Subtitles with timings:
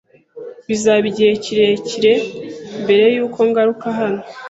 [0.67, 2.13] Bizaba igihe kirekire
[2.83, 4.21] mbere yuko ngaruka hano.